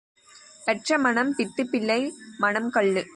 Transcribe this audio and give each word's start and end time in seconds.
பெற்ற 0.65 0.97
மனம் 0.97 1.31
பித்து, 1.37 1.63
பிள்ளை 1.71 2.13
மனம் 2.37 2.69
கல்லு. 2.69 3.03